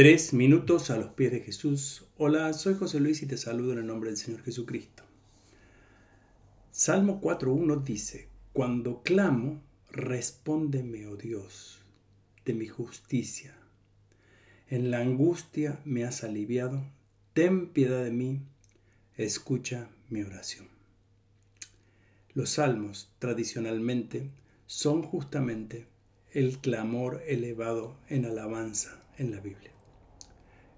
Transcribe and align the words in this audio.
Tres 0.00 0.32
minutos 0.32 0.88
a 0.88 0.96
los 0.96 1.10
pies 1.10 1.30
de 1.30 1.40
Jesús. 1.40 2.06
Hola, 2.16 2.54
soy 2.54 2.72
José 2.72 3.00
Luis 3.00 3.20
y 3.20 3.26
te 3.26 3.36
saludo 3.36 3.74
en 3.74 3.80
el 3.80 3.86
nombre 3.86 4.08
del 4.08 4.16
Señor 4.16 4.42
Jesucristo. 4.42 5.02
Salmo 6.70 7.20
4.1 7.20 7.84
dice, 7.84 8.28
Cuando 8.54 9.02
clamo, 9.02 9.60
respóndeme, 9.90 11.06
oh 11.06 11.16
Dios, 11.16 11.80
de 12.46 12.54
mi 12.54 12.66
justicia. 12.66 13.54
En 14.70 14.90
la 14.90 15.00
angustia 15.00 15.80
me 15.84 16.04
has 16.04 16.24
aliviado, 16.24 16.82
ten 17.34 17.66
piedad 17.66 18.02
de 18.02 18.10
mí, 18.10 18.40
escucha 19.18 19.90
mi 20.08 20.22
oración. 20.22 20.66
Los 22.32 22.52
salmos 22.52 23.12
tradicionalmente 23.18 24.30
son 24.64 25.02
justamente 25.02 25.88
el 26.32 26.56
clamor 26.56 27.22
elevado 27.26 27.98
en 28.08 28.24
alabanza 28.24 28.98
en 29.18 29.32
la 29.32 29.40
Biblia. 29.40 29.72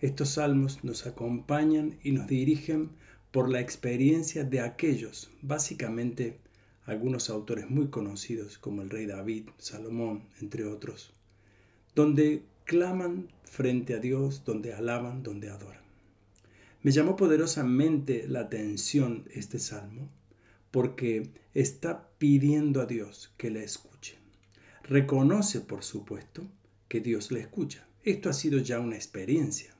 Estos 0.00 0.30
salmos 0.30 0.82
nos 0.82 1.06
acompañan 1.06 1.98
y 2.02 2.12
nos 2.12 2.26
dirigen 2.26 2.88
por 3.30 3.50
la 3.50 3.60
experiencia 3.60 4.44
de 4.44 4.60
aquellos, 4.60 5.30
básicamente 5.42 6.38
algunos 6.86 7.28
autores 7.28 7.68
muy 7.68 7.88
conocidos 7.88 8.56
como 8.56 8.80
el 8.80 8.88
rey 8.88 9.04
David, 9.04 9.50
Salomón, 9.58 10.24
entre 10.40 10.64
otros, 10.64 11.12
donde 11.94 12.44
claman 12.64 13.28
frente 13.44 13.92
a 13.92 13.98
Dios, 13.98 14.42
donde 14.46 14.72
alaban, 14.72 15.22
donde 15.22 15.50
adoran. 15.50 15.82
Me 16.82 16.92
llamó 16.92 17.14
poderosamente 17.14 18.26
la 18.26 18.40
atención 18.40 19.26
este 19.34 19.58
salmo 19.58 20.08
porque 20.70 21.28
está 21.52 22.08
pidiendo 22.16 22.80
a 22.80 22.86
Dios 22.86 23.34
que 23.36 23.50
le 23.50 23.64
escuche. 23.64 24.16
Reconoce, 24.82 25.60
por 25.60 25.84
supuesto, 25.84 26.46
que 26.88 27.00
Dios 27.00 27.30
le 27.32 27.40
escucha. 27.40 27.86
Esto 28.02 28.30
ha 28.30 28.32
sido 28.32 28.58
ya 28.60 28.80
una 28.80 28.96
experiencia 28.96 29.74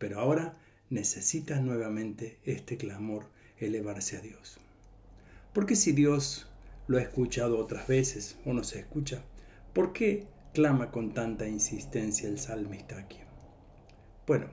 pero 0.00 0.18
ahora 0.18 0.56
necesita 0.88 1.60
nuevamente 1.60 2.38
este 2.44 2.78
clamor 2.78 3.26
elevarse 3.58 4.16
a 4.16 4.20
Dios. 4.20 4.58
Porque 5.52 5.76
si 5.76 5.92
Dios 5.92 6.48
lo 6.88 6.96
ha 6.96 7.02
escuchado 7.02 7.58
otras 7.58 7.86
veces 7.86 8.36
o 8.46 8.54
no 8.54 8.64
se 8.64 8.80
escucha, 8.80 9.22
¿por 9.74 9.92
qué 9.92 10.26
clama 10.54 10.90
con 10.90 11.12
tanta 11.12 11.46
insistencia 11.46 12.28
el 12.28 12.38
salmista 12.38 12.98
aquí? 12.98 13.18
Bueno, 14.26 14.46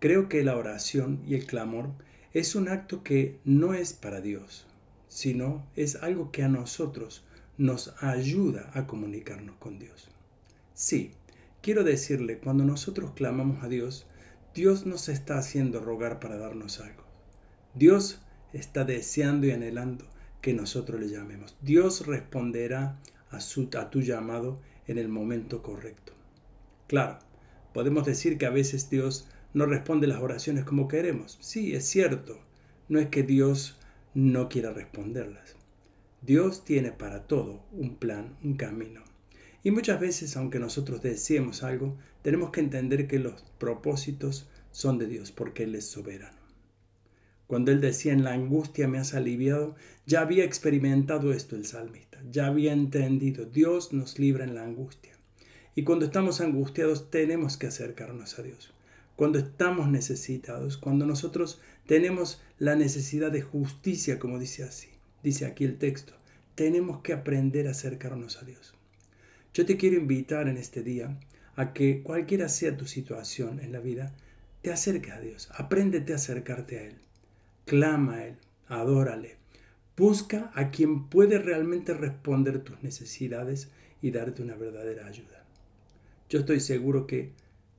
creo 0.00 0.28
que 0.28 0.44
la 0.44 0.56
oración 0.56 1.22
y 1.26 1.34
el 1.34 1.46
clamor 1.46 1.90
es 2.34 2.54
un 2.54 2.68
acto 2.68 3.02
que 3.02 3.38
no 3.44 3.72
es 3.72 3.94
para 3.94 4.20
Dios, 4.20 4.66
sino 5.08 5.66
es 5.76 5.96
algo 5.96 6.30
que 6.30 6.42
a 6.42 6.48
nosotros 6.48 7.24
nos 7.56 7.94
ayuda 8.02 8.70
a 8.74 8.86
comunicarnos 8.86 9.56
con 9.56 9.78
Dios. 9.78 10.08
Sí, 10.74 11.12
quiero 11.62 11.84
decirle, 11.84 12.38
cuando 12.38 12.64
nosotros 12.64 13.12
clamamos 13.14 13.64
a 13.64 13.68
Dios, 13.68 14.06
Dios 14.54 14.84
nos 14.84 15.08
está 15.08 15.38
haciendo 15.38 15.78
rogar 15.80 16.18
para 16.18 16.36
darnos 16.36 16.80
algo. 16.80 17.04
Dios 17.74 18.20
está 18.52 18.84
deseando 18.84 19.46
y 19.46 19.52
anhelando 19.52 20.06
que 20.40 20.54
nosotros 20.54 21.00
le 21.00 21.08
llamemos. 21.08 21.56
Dios 21.60 22.06
responderá 22.06 22.98
a, 23.30 23.40
su, 23.40 23.68
a 23.78 23.90
tu 23.90 24.00
llamado 24.00 24.60
en 24.88 24.98
el 24.98 25.08
momento 25.08 25.62
correcto. 25.62 26.14
Claro, 26.88 27.20
podemos 27.72 28.04
decir 28.04 28.38
que 28.38 28.46
a 28.46 28.50
veces 28.50 28.90
Dios 28.90 29.28
no 29.54 29.66
responde 29.66 30.08
las 30.08 30.20
oraciones 30.20 30.64
como 30.64 30.88
queremos. 30.88 31.38
Sí, 31.40 31.74
es 31.74 31.86
cierto. 31.86 32.40
No 32.88 32.98
es 32.98 33.08
que 33.08 33.22
Dios 33.22 33.78
no 34.14 34.48
quiera 34.48 34.72
responderlas. 34.72 35.54
Dios 36.22 36.64
tiene 36.64 36.90
para 36.90 37.28
todo 37.28 37.64
un 37.70 37.94
plan, 37.94 38.36
un 38.42 38.54
camino. 38.54 39.02
Y 39.62 39.70
muchas 39.70 40.00
veces, 40.00 40.36
aunque 40.36 40.58
nosotros 40.58 41.02
deseemos 41.02 41.62
algo, 41.62 41.98
tenemos 42.22 42.50
que 42.50 42.60
entender 42.60 43.06
que 43.06 43.18
los 43.18 43.42
propósitos 43.58 44.48
son 44.70 44.98
de 44.98 45.06
Dios 45.06 45.32
porque 45.32 45.64
Él 45.64 45.74
es 45.74 45.86
soberano. 45.86 46.38
Cuando 47.46 47.72
Él 47.72 47.80
decía 47.80 48.12
en 48.12 48.24
la 48.24 48.32
angustia 48.32 48.88
me 48.88 48.98
has 48.98 49.12
aliviado, 49.12 49.74
ya 50.06 50.20
había 50.20 50.44
experimentado 50.44 51.32
esto 51.32 51.56
el 51.56 51.66
salmista, 51.66 52.22
ya 52.30 52.46
había 52.46 52.72
entendido, 52.72 53.44
Dios 53.44 53.92
nos 53.92 54.18
libra 54.18 54.44
en 54.44 54.54
la 54.54 54.64
angustia. 54.64 55.12
Y 55.74 55.82
cuando 55.82 56.04
estamos 56.04 56.40
angustiados 56.40 57.10
tenemos 57.10 57.56
que 57.56 57.66
acercarnos 57.66 58.38
a 58.38 58.42
Dios. 58.42 58.72
Cuando 59.16 59.38
estamos 59.38 59.88
necesitados, 59.88 60.78
cuando 60.78 61.04
nosotros 61.04 61.60
tenemos 61.86 62.40
la 62.58 62.76
necesidad 62.76 63.30
de 63.30 63.42
justicia, 63.42 64.18
como 64.18 64.38
dice 64.38 64.62
así, 64.62 64.88
dice 65.22 65.44
aquí 65.44 65.64
el 65.64 65.76
texto, 65.76 66.14
tenemos 66.54 67.02
que 67.02 67.12
aprender 67.12 67.66
a 67.66 67.72
acercarnos 67.72 68.40
a 68.40 68.46
Dios. 68.46 68.74
Yo 69.60 69.66
te 69.66 69.76
quiero 69.76 69.96
invitar 69.96 70.48
en 70.48 70.56
este 70.56 70.82
día 70.82 71.20
a 71.54 71.74
que 71.74 72.02
cualquiera 72.02 72.48
sea 72.48 72.78
tu 72.78 72.86
situación 72.86 73.60
en 73.60 73.72
la 73.72 73.78
vida, 73.78 74.14
te 74.62 74.72
acerques 74.72 75.12
a 75.12 75.20
Dios, 75.20 75.50
apréndete 75.54 76.14
a 76.14 76.16
acercarte 76.16 76.78
a 76.78 76.82
Él, 76.84 76.94
clama 77.66 78.14
a 78.14 78.26
Él, 78.28 78.36
adórale, 78.68 79.36
busca 79.98 80.50
a 80.54 80.70
quien 80.70 81.10
puede 81.10 81.38
realmente 81.38 81.92
responder 81.92 82.64
tus 82.64 82.82
necesidades 82.82 83.68
y 84.00 84.12
darte 84.12 84.40
una 84.40 84.54
verdadera 84.54 85.06
ayuda. 85.06 85.44
Yo 86.30 86.38
estoy 86.38 86.60
seguro 86.60 87.06
que 87.06 87.32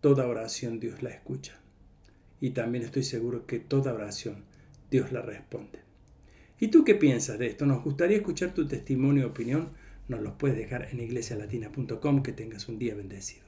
toda 0.00 0.26
oración 0.26 0.80
Dios 0.80 1.00
la 1.04 1.10
escucha 1.10 1.60
y 2.40 2.50
también 2.50 2.82
estoy 2.82 3.04
seguro 3.04 3.46
que 3.46 3.60
toda 3.60 3.94
oración 3.94 4.42
Dios 4.90 5.12
la 5.12 5.22
responde. 5.22 5.78
¿Y 6.58 6.72
tú 6.72 6.84
qué 6.84 6.96
piensas 6.96 7.38
de 7.38 7.46
esto? 7.46 7.66
Nos 7.66 7.84
gustaría 7.84 8.16
escuchar 8.16 8.52
tu 8.52 8.66
testimonio 8.66 9.22
y 9.22 9.26
opinión 9.26 9.68
nos 10.08 10.20
los 10.20 10.34
puedes 10.34 10.56
dejar 10.56 10.88
en 10.90 11.00
iglesialatina.com. 11.00 12.22
Que 12.22 12.32
tengas 12.32 12.68
un 12.68 12.78
día 12.78 12.94
bendecido. 12.94 13.47